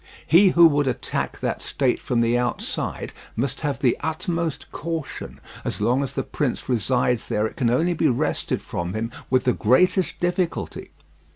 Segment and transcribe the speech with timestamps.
[0.25, 5.79] He who would attack that state from the outside must have the utmost caution; as
[5.79, 9.53] long as the prince resides there it can only be wrested from him with the
[9.53, 10.89] greatest difficulty.